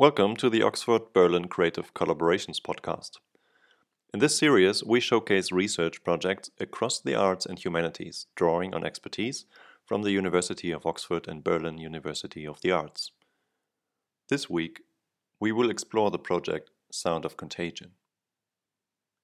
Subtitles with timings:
[0.00, 3.16] Welcome to the Oxford Berlin Creative Collaborations podcast.
[4.14, 9.44] In this series, we showcase research projects across the arts and humanities, drawing on expertise
[9.84, 13.10] from the University of Oxford and Berlin University of the Arts.
[14.28, 14.82] This week,
[15.40, 17.90] we will explore the project Sound of Contagion.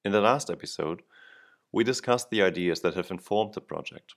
[0.05, 1.03] In the last episode,
[1.71, 4.17] we discussed the ideas that have informed the project.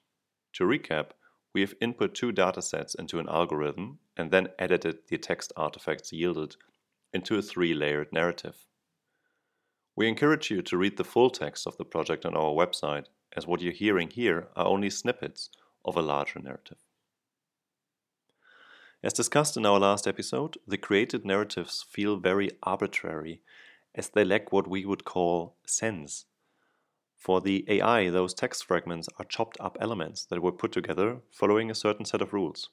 [0.54, 1.12] To recap,
[1.54, 6.56] we have input two datasets into an algorithm and then edited the text artifacts yielded
[7.14, 8.68] into a three layered narrative.
[9.96, 13.06] We encourage you to read the full text of the project on our website,
[13.36, 15.50] as what you're hearing here are only snippets
[15.84, 16.78] of a larger narrative.
[19.04, 23.42] As discussed in our last episode, the created narratives feel very arbitrary
[23.96, 26.26] as they lack what we would call sense
[27.18, 31.72] for the AI, those text fragments are chopped up elements that were put together following
[31.72, 32.70] a certain set of rules.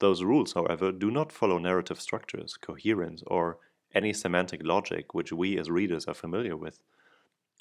[0.00, 3.58] Those rules, however, do not follow narrative structures, coherence, or
[3.94, 6.80] any semantic logic which we as readers are familiar with,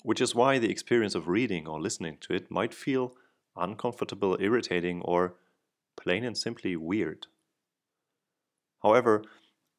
[0.03, 3.15] which is why the experience of reading or listening to it might feel
[3.55, 5.35] uncomfortable, irritating, or
[5.95, 7.27] plain and simply weird.
[8.83, 9.23] However,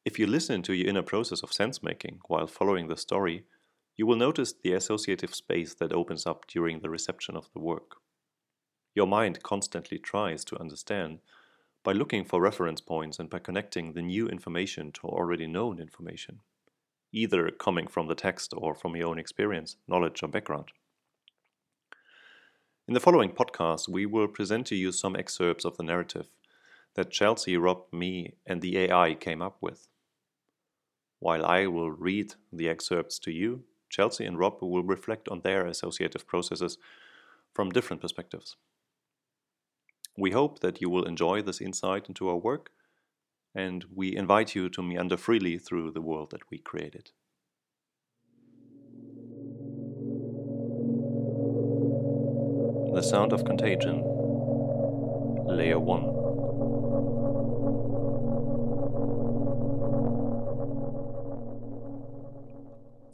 [0.05, 3.45] if you listen to your inner process of sense making while following the story,
[3.99, 7.97] you will notice the associative space that opens up during the reception of the work.
[8.95, 11.19] Your mind constantly tries to understand
[11.83, 16.39] by looking for reference points and by connecting the new information to already known information,
[17.11, 20.69] either coming from the text or from your own experience, knowledge, or background.
[22.87, 26.27] In the following podcast, we will present to you some excerpts of the narrative
[26.95, 29.89] that Chelsea, Rob, me, and the AI came up with.
[31.19, 35.65] While I will read the excerpts to you, Chelsea and Rob will reflect on their
[35.65, 36.77] associative processes
[37.53, 38.55] from different perspectives.
[40.17, 42.71] We hope that you will enjoy this insight into our work,
[43.55, 47.11] and we invite you to meander freely through the world that we created.
[52.93, 54.03] The Sound of Contagion,
[55.47, 56.28] Layer 1.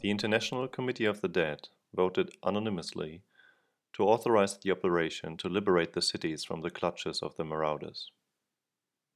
[0.06, 3.24] The International Committee of the Dead voted unanimously
[3.94, 8.12] to authorize the operation to liberate the cities from the clutches of the marauders.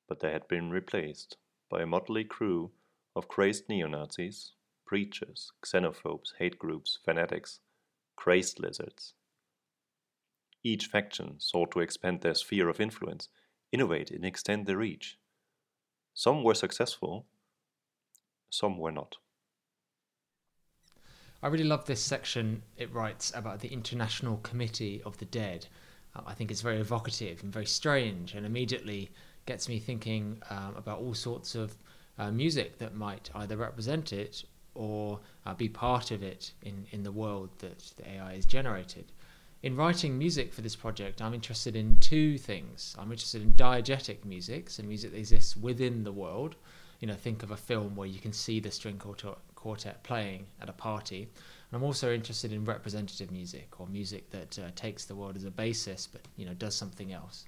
[0.09, 1.37] But they had been replaced
[1.71, 2.73] by a motley crew
[3.15, 7.61] of crazed neo Nazis, preachers, xenophobes, hate groups, fanatics,
[8.17, 9.15] crazed lizards.
[10.65, 13.29] Each faction sought to expand their sphere of influence,
[13.71, 15.19] innovate, and extend their reach.
[16.15, 17.27] Some were successful,
[18.51, 19.19] some were not.
[21.43, 22.63] I really love this section.
[22.77, 25.67] It writes about the International Committee of the Dead.
[26.15, 29.11] Uh, I think it's very evocative and very strange, and immediately
[29.47, 31.79] gets me thinking um, about all sorts of
[32.19, 37.03] uh, music that might either represent it or uh, be part of it in, in
[37.03, 39.07] the world that the AI has generated.
[39.63, 42.95] In writing music for this project, I'm interested in two things.
[42.99, 46.57] I'm interested in diegetic music, so music that exists within the world.
[47.01, 50.47] You know, think of a film where you can see the string quartet quartet playing
[50.61, 51.23] at a party.
[51.23, 55.45] And I'm also interested in representative music or music that uh, takes the world as
[55.45, 57.45] a basis but you know does something else.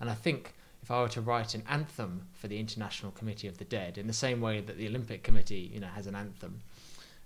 [0.00, 3.58] And I think if I were to write an anthem for the International Committee of
[3.58, 6.62] the Dead, in the same way that the Olympic Committee you know has an anthem,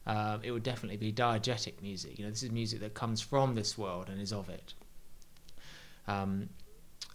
[0.06, 2.18] uh, it would definitely be diegetic music.
[2.18, 4.74] You know, this is music that comes from this world and is of it.
[6.08, 6.48] Um,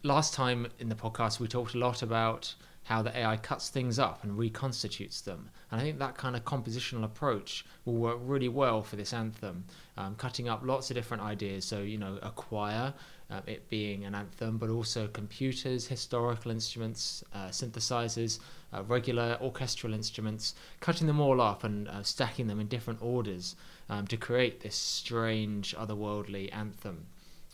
[0.03, 2.53] last time in the podcast, we talked a lot about
[2.87, 5.49] how the AI cuts things up and reconstitutes them.
[5.69, 9.65] And I think that kind of compositional approach will work really well for this anthem,
[9.97, 11.65] um, cutting up lots of different ideas.
[11.65, 12.93] So, you know, a choir,
[13.29, 18.39] uh, it being an anthem, but also computers, historical instruments, uh, synthesizers,
[18.73, 23.57] uh, regular orchestral instruments, cutting them all up and uh, stacking them in different orders
[23.89, 27.05] um, to create this strange, otherworldly anthem.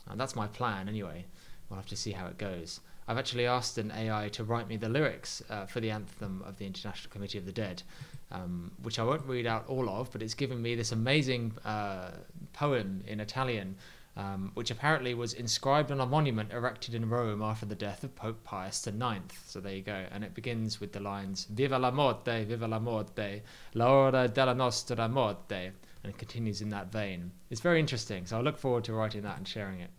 [0.08, 1.24] And that's my plan anyway.
[1.68, 2.78] We'll have to see how it goes.
[3.06, 6.56] I've actually asked an AI to write me the lyrics uh, for the anthem of
[6.56, 7.82] the International Committee of the Dead,
[8.32, 12.12] um, which I won't read out all of, but it's given me this amazing uh,
[12.54, 13.76] poem in Italian,
[14.16, 18.14] um, which apparently was inscribed on a monument erected in Rome after the death of
[18.14, 19.20] Pope Pius IX.
[19.46, 20.06] So there you go.
[20.10, 23.42] And it begins with the lines Viva la morte, viva la morte,
[23.74, 25.72] la ora della nostra morte.
[26.02, 27.32] And it continues in that vein.
[27.50, 29.90] It's very interesting, so I look forward to writing that and sharing it.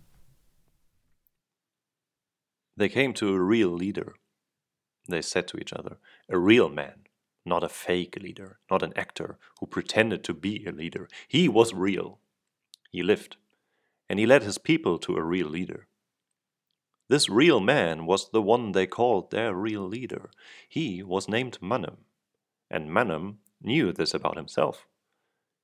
[2.77, 4.15] They came to a real leader.
[5.07, 5.97] They said to each other,
[6.29, 7.07] a real man,
[7.45, 11.07] not a fake leader, not an actor who pretended to be a leader.
[11.27, 12.19] He was real.
[12.89, 13.37] He lived,
[14.09, 15.87] and he led his people to a real leader.
[17.07, 20.31] This real man was the one they called their real leader.
[20.67, 21.97] He was named Manum.
[22.69, 24.87] and Manum knew this about himself.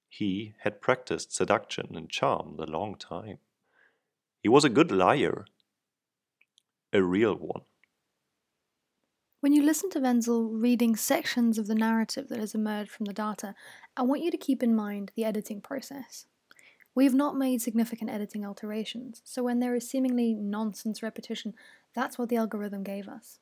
[0.08, 3.40] He had practiced seduction and charm a long time.
[4.44, 5.46] He was a good liar,
[6.94, 7.62] a real one.
[9.40, 13.14] When you listen to Wenzel reading sections of the narrative that has emerged from the
[13.14, 13.56] data,
[13.98, 16.28] I want you to keep in mind the editing process.
[16.94, 21.54] We have not made significant editing alterations, so when there is seemingly nonsense repetition,
[21.96, 23.40] that's what the algorithm gave us.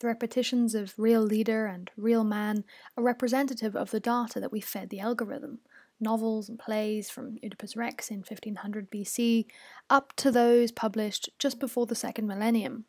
[0.00, 2.64] The repetitions of real leader and real man
[2.96, 5.60] are representative of the data that we fed the algorithm.
[6.04, 9.46] Novels and plays from Oedipus Rex in 1500 BC
[9.90, 12.84] up to those published just before the second millennium,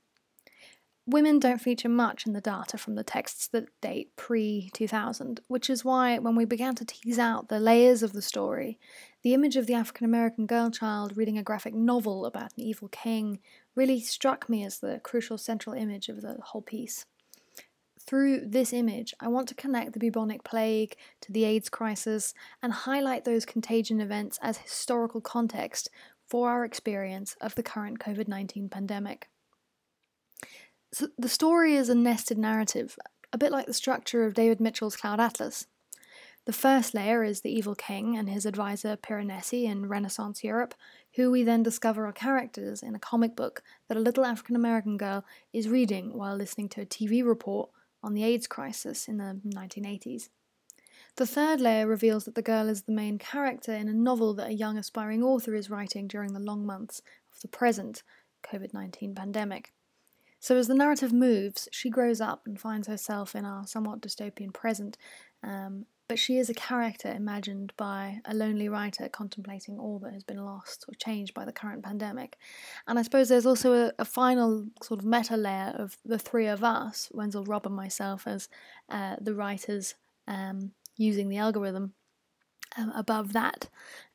[1.08, 5.70] Women don't feature much in the data from the texts that date pre 2000, which
[5.70, 8.80] is why, when we began to tease out the layers of the story,
[9.22, 12.88] the image of the African American girl child reading a graphic novel about an evil
[12.88, 13.40] king
[13.76, 17.06] really struck me as the crucial central image of the whole piece.
[18.08, 22.72] Through this image, I want to connect the bubonic plague to the AIDS crisis and
[22.72, 25.90] highlight those contagion events as historical context
[26.28, 29.30] for our experience of the current COVID 19 pandemic.
[30.94, 32.98] So the story is a nested narrative,
[33.34, 35.66] a bit like the structure of David Mitchell's Cloud Atlas.
[36.46, 40.76] The first layer is the evil king and his advisor Piranesi in Renaissance Europe,
[41.16, 44.96] who we then discover are characters in a comic book that a little African American
[44.96, 47.72] girl is reading while listening to a TV report
[48.06, 50.30] on the AIDS crisis in the 1980s.
[51.18, 54.50] The third layer reveals that the girl is the main character in a novel that
[54.50, 57.02] a young aspiring author is writing during the long months
[57.34, 58.04] of the present
[58.44, 59.74] COVID 19 pandemic.
[60.40, 64.54] So, as the narrative moves, she grows up and finds herself in our somewhat dystopian
[64.54, 64.98] present,
[65.42, 70.24] um, but she is a character imagined by a lonely writer contemplating all that has
[70.24, 72.38] been lost or changed by the current pandemic.
[72.88, 76.48] And I suppose there's also a, a final sort of meta layer of the three
[76.48, 78.50] of us, Wenzel, Rob, and myself, as
[78.90, 79.96] uh, the writers
[80.28, 81.94] um, using the algorithm
[82.78, 83.70] um, above that.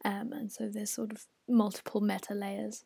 [0.05, 2.85] Um, and so there's sort of multiple meta layers.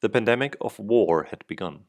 [0.00, 1.84] The pandemic of war had begun.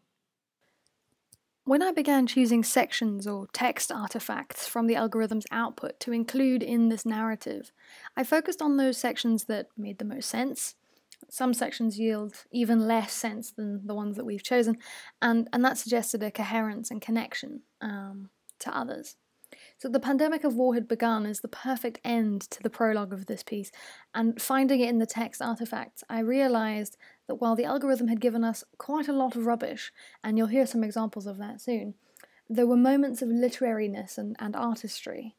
[1.71, 6.89] When I began choosing sections or text artifacts from the algorithm's output to include in
[6.89, 7.71] this narrative,
[8.17, 10.75] I focused on those sections that made the most sense.
[11.29, 14.79] Some sections yield even less sense than the ones that we've chosen,
[15.21, 19.15] and, and that suggested a coherence and connection um, to others.
[19.77, 23.27] So the pandemic of war had begun as the perfect end to the prologue of
[23.27, 23.71] this piece,
[24.13, 26.97] and finding it in the text artifacts, I realized
[27.31, 30.65] that while the algorithm had given us quite a lot of rubbish, and you'll hear
[30.65, 31.93] some examples of that soon,
[32.49, 35.37] there were moments of literariness and, and artistry.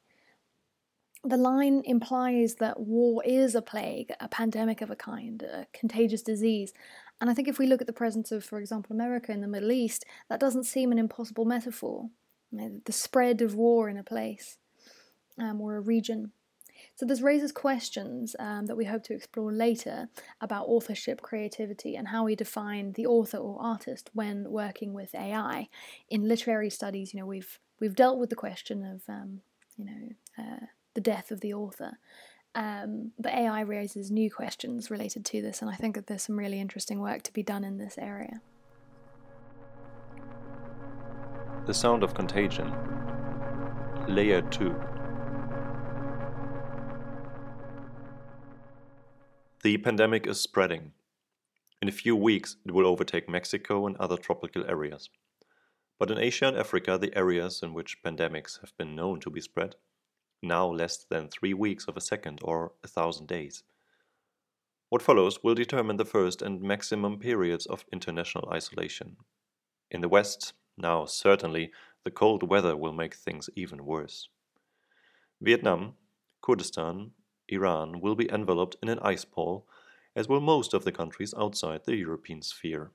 [1.22, 6.22] The line implies that war is a plague, a pandemic of a kind, a contagious
[6.22, 6.72] disease.
[7.20, 9.46] And I think if we look at the presence of, for example, America in the
[9.46, 12.08] Middle East, that doesn't seem an impossible metaphor
[12.50, 14.56] the spread of war in a place
[15.38, 16.32] um, or a region.
[16.94, 20.08] So this raises questions um, that we hope to explore later
[20.40, 25.68] about authorship, creativity, and how we define the author or artist when working with AI.
[26.10, 29.40] In literary studies, you know, we've we've dealt with the question of um,
[29.76, 30.08] you know
[30.38, 31.98] uh, the death of the author,
[32.54, 36.38] um, but AI raises new questions related to this, and I think that there's some
[36.38, 38.42] really interesting work to be done in this area.
[41.64, 42.72] The Sound of Contagion.
[44.08, 44.74] Layer 2.
[49.62, 50.90] The pandemic is spreading.
[51.80, 55.08] In a few weeks, it will overtake Mexico and other tropical areas.
[56.00, 59.40] But in Asia and Africa, the areas in which pandemics have been known to be
[59.40, 59.76] spread,
[60.42, 63.62] now less than three weeks of a second or a thousand days.
[64.88, 69.16] What follows will determine the first and maximum periods of international isolation.
[69.92, 71.70] In the West, now, certainly,
[72.02, 74.28] the cold weather will make things even worse.
[75.40, 75.94] Vietnam,
[76.42, 77.12] Kurdistan,
[77.52, 79.66] Iran will be enveloped in an ice pall,
[80.16, 82.90] as will most of the countries outside the European sphere.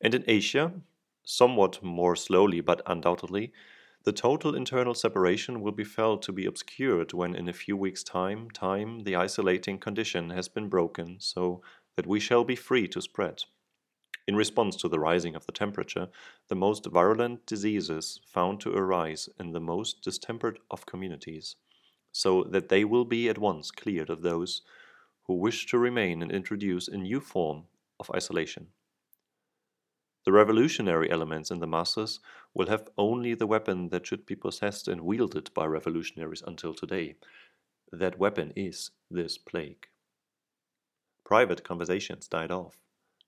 [0.00, 0.72] And in Asia,
[1.24, 3.52] somewhat more slowly but undoubtedly,
[4.04, 8.02] the total internal separation will be felt to be obscured when in a few weeks'
[8.02, 11.62] time, time the isolating condition has been broken so
[11.96, 13.44] that we shall be free to spread.
[14.26, 16.08] In response to the rising of the temperature,
[16.48, 21.56] the most virulent diseases found to arise in the most distempered of communities,
[22.12, 24.62] so that they will be at once cleared of those
[25.24, 27.64] who wish to remain and introduce a new form
[27.98, 28.68] of isolation.
[30.24, 32.20] The revolutionary elements in the masses
[32.52, 37.16] will have only the weapon that should be possessed and wielded by revolutionaries until today.
[37.90, 39.86] That weapon is this plague.
[41.24, 42.76] Private conversations died off.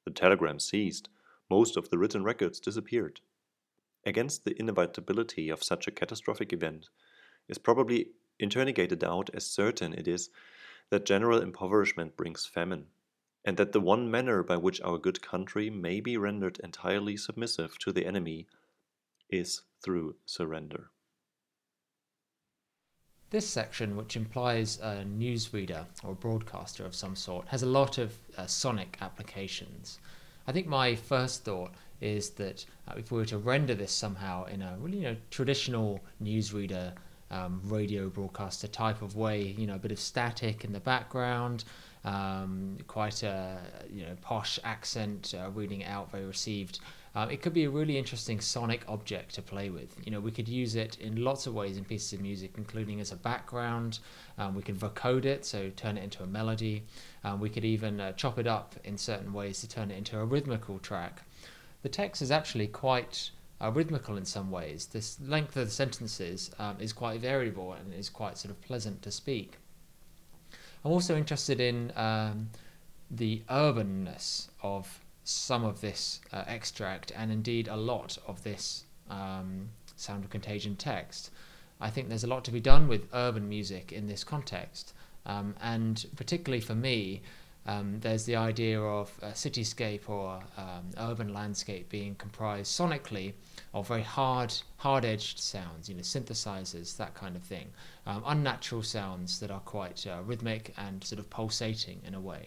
[0.05, 1.09] The telegrams ceased,
[1.49, 3.21] most of the written records disappeared.
[4.05, 6.89] Against the inevitability of such a catastrophic event,
[7.49, 8.09] is probably
[8.39, 10.31] interrogated out as certain it is
[10.91, 12.87] that general impoverishment brings famine,
[13.45, 17.79] and that the one manner by which our good country may be rendered entirely submissive
[17.79, 18.47] to the enemy
[19.31, 20.91] is through surrender.
[23.31, 28.13] This section, which implies a newsreader or broadcaster of some sort, has a lot of
[28.37, 29.99] uh, sonic applications.
[30.47, 31.73] I think my first thought
[32.03, 35.17] is that uh, if we were to render this somehow in a really you know,
[35.31, 36.93] traditional newsreader
[37.33, 41.65] um, radio broadcaster type of way, you know, a bit of static in the background,
[42.05, 43.59] um, quite a
[43.91, 46.81] you know posh accent, uh, reading it out, very received.
[47.15, 49.95] Um, it could be a really interesting sonic object to play with.
[50.03, 53.01] You know, we could use it in lots of ways in pieces of music, including
[53.01, 53.99] as a background.
[54.39, 56.85] Um, we can vocode it, so turn it into a melody.
[57.23, 60.19] Um, we could even uh, chop it up in certain ways to turn it into
[60.19, 61.23] a rhythmical track.
[61.83, 63.31] The text is actually quite
[63.63, 64.87] uh, rhythmical in some ways.
[64.87, 69.03] This length of the sentences um, is quite variable and is quite sort of pleasant
[69.03, 69.59] to speak.
[70.85, 72.51] I'm also interested in um,
[73.11, 79.69] the urbanness of some of this uh, extract and indeed a lot of this um,
[79.97, 81.31] Sound of Contagion text.
[81.81, 84.95] I think there's a lot to be done with urban music in this context.
[85.25, 87.23] Um, and particularly for me,
[87.67, 93.35] um, there's the idea of a cityscape or um, urban landscape being comprised sonically
[93.73, 97.69] of very hard, hard-edged sounds, you know, synthesizers, that kind of thing,
[98.07, 102.47] um, unnatural sounds that are quite uh, rhythmic and sort of pulsating in a way.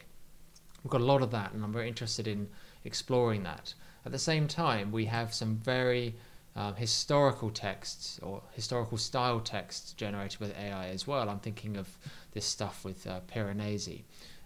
[0.83, 2.47] We've got a lot of that, and I'm very interested in
[2.83, 3.73] exploring that.
[4.05, 6.15] At the same time, we have some very
[6.55, 11.29] uh, historical texts or historical style texts generated with AI as well.
[11.29, 11.97] I'm thinking of
[12.31, 14.03] this stuff with uh, Piranesi.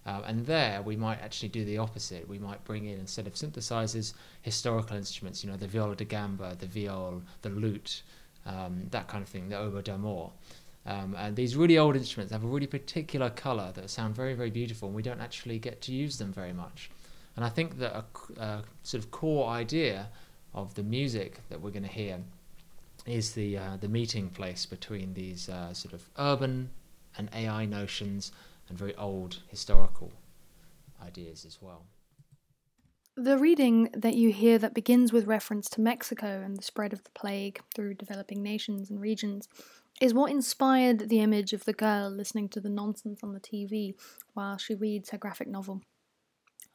[0.10, 2.28] Uh, and there we might actually do the opposite.
[2.28, 6.56] We might bring in, instead of synthesizers, historical instruments, you know, the viola da gamba,
[6.58, 8.02] the viol, the lute,
[8.48, 10.32] um, that kind of thing, the oboe d'amore.
[10.88, 14.50] Um, and these really old instruments have a really particular color that sound very, very
[14.50, 16.90] beautiful, and we don't actually get to use them very much.
[17.36, 20.08] And I think that a, a sort of core idea
[20.56, 22.18] of the music that we're going to hear
[23.06, 26.70] is the uh, the meeting place between these uh, sort of urban
[27.18, 28.32] and AI notions
[28.70, 30.14] and very old historical
[31.02, 31.86] ideas as well.
[33.16, 37.04] The reading that you hear that begins with reference to Mexico and the spread of
[37.04, 39.50] the plague through developing nations and regions
[40.00, 43.94] is what inspired the image of the girl listening to the nonsense on the TV
[44.34, 45.82] while she reads her graphic novel.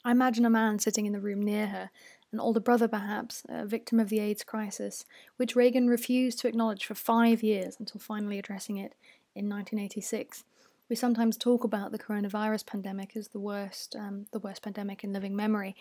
[0.05, 1.91] I imagine a man sitting in the room near her,
[2.31, 5.07] an older brother perhaps, a victim of the AIDS crisis,
[5.39, 8.95] which Reagan refused to acknowledge for five years until finally addressing it
[9.35, 10.45] in 1986.
[10.89, 15.13] We sometimes talk about the coronavirus pandemic as the worst, um, the worst pandemic in
[15.13, 15.77] living memory,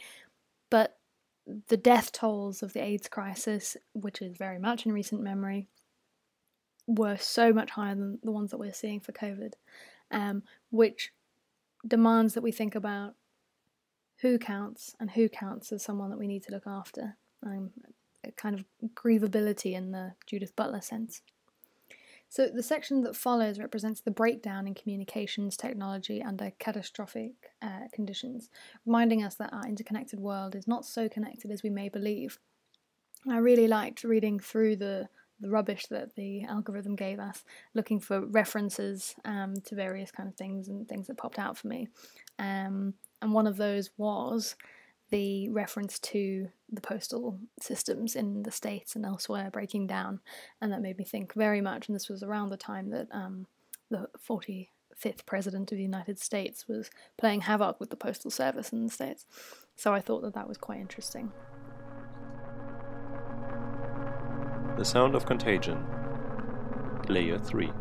[0.69, 0.97] but
[1.67, 5.67] the death tolls of the AIDS crisis, which is very much in recent memory,
[6.87, 9.53] were so much higher than the ones that we're seeing for COVID,
[10.11, 11.11] um, which
[11.85, 13.15] demands that we think about
[14.21, 17.17] who counts and who counts as someone that we need to look after.
[17.45, 17.71] Um,
[18.23, 21.21] a kind of grievability in the Judith Butler sense.
[22.33, 28.49] So, the section that follows represents the breakdown in communications technology under catastrophic uh, conditions,
[28.87, 32.39] reminding us that our interconnected world is not so connected as we may believe.
[33.29, 35.09] I really liked reading through the,
[35.39, 37.43] the rubbish that the algorithm gave us,
[37.75, 41.67] looking for references um, to various kind of things and things that popped out for
[41.67, 41.87] me.
[42.39, 44.55] Um, and one of those was
[45.13, 50.19] the reference to the postal systems in the States and elsewhere breaking down.
[50.59, 53.45] And that made me think very much, and this was around the time that um,
[53.91, 58.85] the 45th President of the United States was playing havoc with the Postal Service in
[58.85, 59.27] the States.
[59.75, 61.31] So I thought that that was quite interesting.
[64.79, 65.85] The Sound of Contagion,
[67.07, 67.71] Layer 3.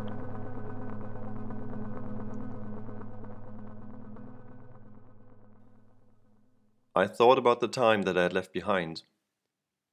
[6.94, 9.02] I thought about the time that I had left behind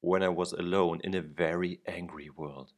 [0.02, 2.74] when I was alone in a very angry world.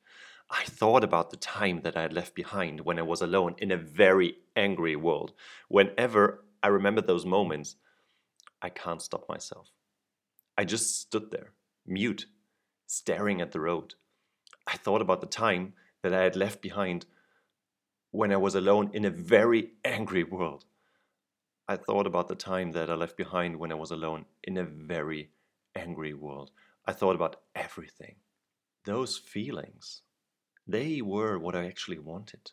[0.48, 3.72] I thought about the time that I had left behind when I was alone in
[3.72, 5.34] a very angry world.
[5.70, 7.78] Whenever I remember those moments,
[8.62, 9.72] I can't stop myself.
[10.56, 11.54] I just stood there,
[11.88, 12.28] mute,
[12.86, 13.96] staring at the road.
[14.68, 15.74] I thought about the time
[16.04, 17.08] that I had left behind
[18.12, 20.66] when I was alone in a very angry world.
[21.72, 24.66] I thought about the time that I left behind when I was alone in a
[24.66, 25.30] very
[25.74, 26.52] angry world.
[26.86, 28.16] I thought about everything.
[28.84, 30.02] Those feelings,
[30.68, 32.52] they were what I actually wanted.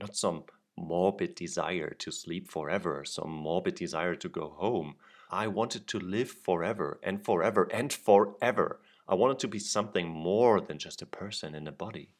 [0.00, 0.44] Not some
[0.78, 4.94] morbid desire to sleep forever, some morbid desire to go home.
[5.30, 8.80] I wanted to live forever and forever and forever.
[9.06, 12.14] I wanted to be something more than just a person in a body.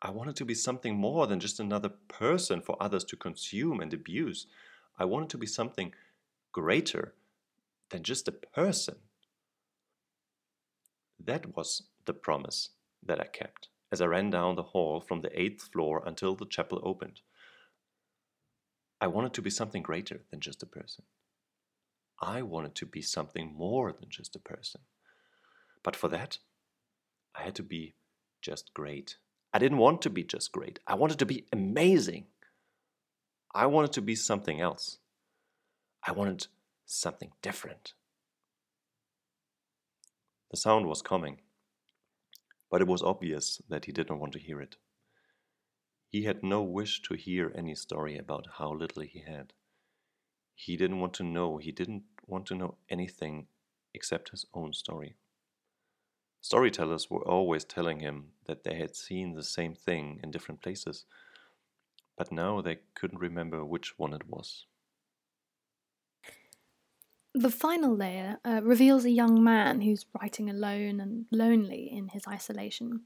[0.00, 3.92] I wanted to be something more than just another person for others to consume and
[3.92, 4.46] abuse.
[4.98, 5.92] I wanted to be something
[6.52, 7.14] greater
[7.90, 8.96] than just a person.
[11.22, 12.70] That was the promise
[13.04, 16.46] that I kept as I ran down the hall from the eighth floor until the
[16.46, 17.20] chapel opened.
[19.00, 21.04] I wanted to be something greater than just a person.
[22.20, 24.80] I wanted to be something more than just a person.
[25.82, 26.38] But for that,
[27.34, 27.94] I had to be
[28.40, 29.18] just great.
[29.52, 30.80] I didn't want to be just great.
[30.86, 32.26] I wanted to be amazing.
[33.56, 34.98] I wanted to be something else.
[36.06, 36.46] I wanted
[36.84, 37.94] something different.
[40.50, 41.40] The sound was coming,
[42.70, 44.76] but it was obvious that he didn't want to hear it.
[46.10, 49.54] He had no wish to hear any story about how little he had.
[50.54, 53.46] He didn't want to know, he didn't want to know anything
[53.94, 55.16] except his own story.
[56.42, 61.06] Storytellers were always telling him that they had seen the same thing in different places,
[62.16, 64.66] but now they couldn't remember which one it was.
[67.34, 72.26] The final layer uh, reveals a young man who's writing alone and lonely in his
[72.26, 73.02] isolation.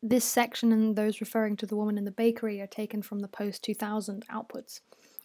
[0.00, 3.28] This section and those referring to the woman in the bakery are taken from the
[3.28, 4.80] post 2000 outputs.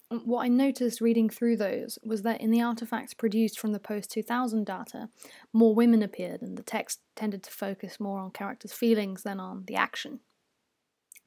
[0.08, 4.10] What I noticed reading through those was that in the artifacts produced from the post
[4.10, 5.08] 2000 data,
[5.52, 9.66] more women appeared and the text tended to focus more on characters' feelings than on
[9.66, 10.18] the action.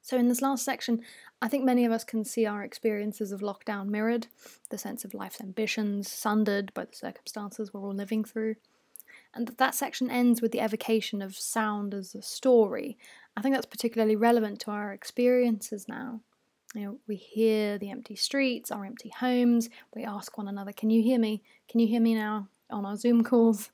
[0.04, 1.00] So, in this last section,
[1.40, 4.26] I think many of us can see our experiences of lockdown mirrored,
[4.68, 8.56] the sense of life's ambitions sundered by the circumstances we're all living through.
[9.34, 12.98] And that, section ends with the evocation of sound as a story.
[13.34, 16.20] I think that's particularly relevant to our experiences now.
[16.74, 19.70] You know, we hear the empty streets, our empty homes.
[19.94, 21.42] We ask one another, Can you hear me?
[21.66, 22.48] Can you hear me now?
[22.70, 23.70] on our Zoom calls.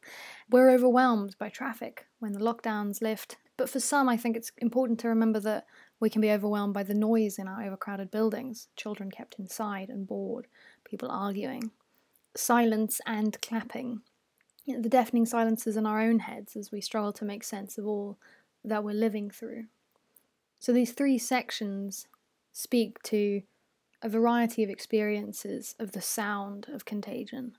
[0.50, 3.36] We're overwhelmed by traffic when the lockdowns lift.
[3.56, 5.66] But for some, I think it's important to remember that
[6.00, 10.06] we can be overwhelmed by the noise in our overcrowded buildings, children kept inside and
[10.06, 10.46] bored,
[10.84, 11.70] people arguing,
[12.34, 14.00] silence and clapping,
[14.66, 18.18] the deafening silences in our own heads as we struggle to make sense of all
[18.64, 19.64] that we're living through.
[20.58, 22.06] So these three sections
[22.52, 23.42] speak to
[24.02, 27.56] a variety of experiences of the sound of contagion.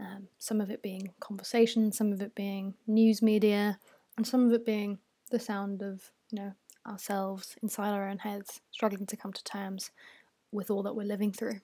[0.00, 3.78] Um, some of it being conversation, some of it being news media,
[4.16, 4.98] and some of it being
[5.30, 6.52] the sound of, you know,
[6.86, 9.90] ourselves inside our own heads, struggling to come to terms
[10.52, 11.60] with all that we're living through.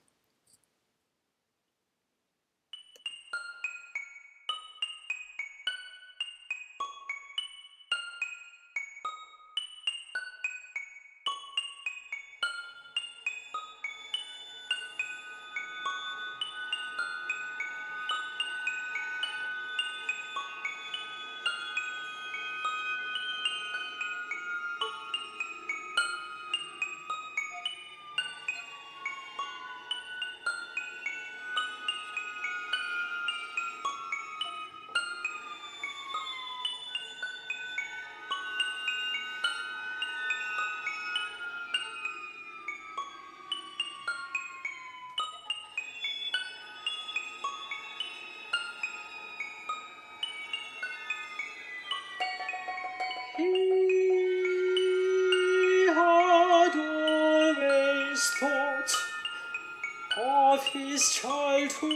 [61.01, 61.89] His childhood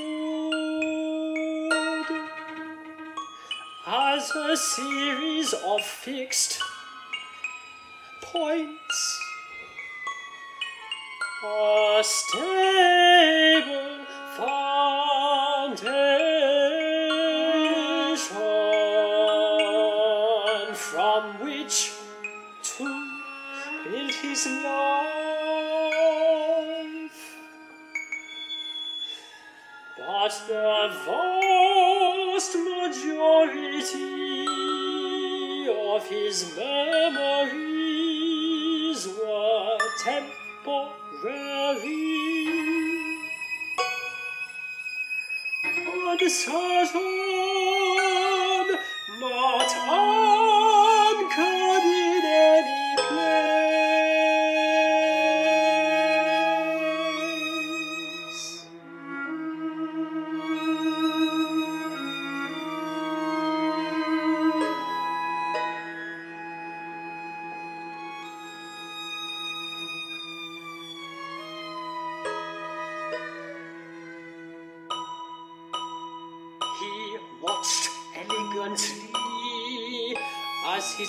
[3.85, 6.59] as a series of fixed
[8.23, 9.19] points,
[11.43, 12.45] a stable
[14.37, 15.85] foundation
[20.73, 21.91] from which
[22.63, 22.83] to
[23.83, 24.84] build his life.
[30.25, 33.77] But the vast majority
[35.69, 37.71] of his memories
[39.07, 40.95] were temporary.
[46.19, 47.14] Uncertain,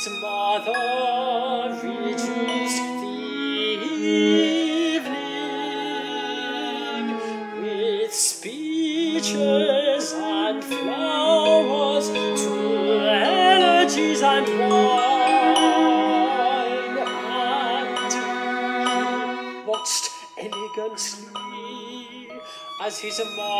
[0.06, 0.72] his mother
[1.82, 3.18] reduced the
[3.96, 5.16] evening
[7.60, 9.34] with speeches
[10.14, 12.54] and flowers to
[13.10, 14.98] elegies and wine
[17.98, 22.30] and he watched elegantly
[22.84, 23.55] as his mother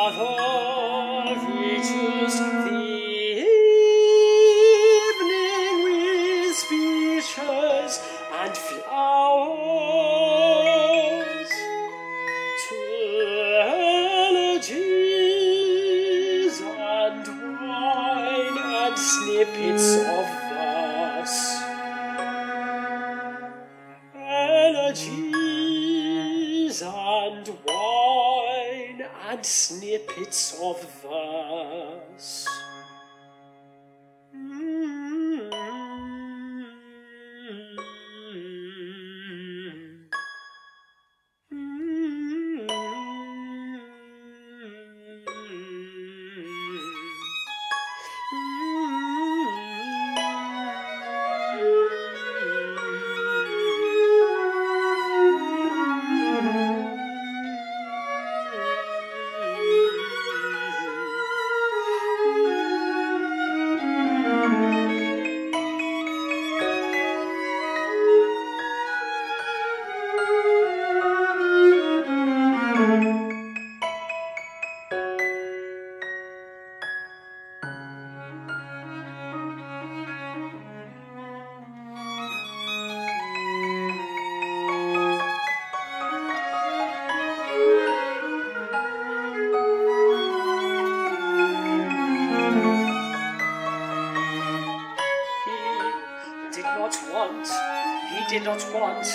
[98.28, 99.06] did not want,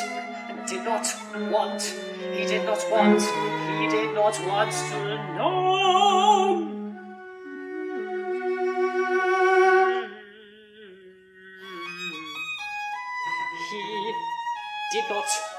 [0.67, 1.05] did not
[1.51, 1.81] want,
[2.33, 6.67] he did not want, he did not want to know.
[13.69, 14.13] He
[14.93, 15.50] did not,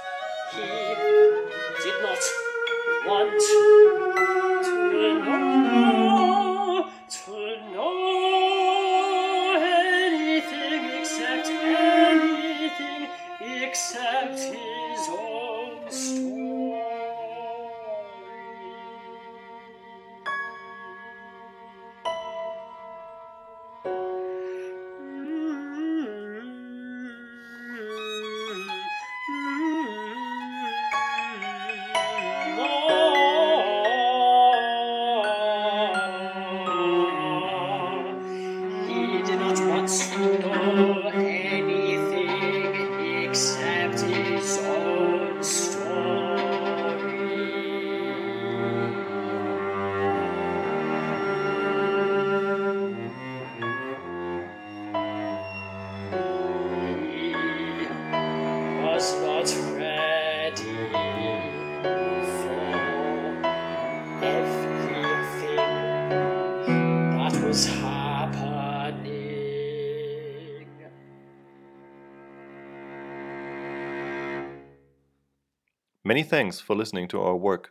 [76.04, 77.70] Many thanks for listening to our work.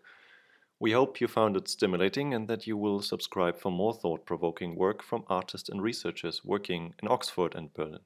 [0.80, 4.78] We hope you found it stimulating and that you will subscribe for more thought provoking
[4.78, 8.00] work from artists and researchers working in Oxford and Berlin.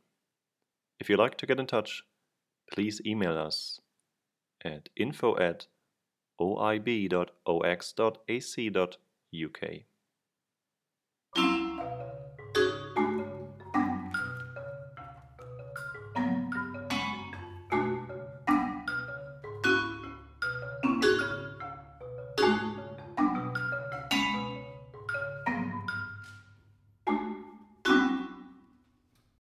[1.00, 2.02] If you'd like to get in touch,
[2.74, 3.80] please email us
[4.64, 5.68] at info at
[6.42, 6.96] oib.ox.ac.uk.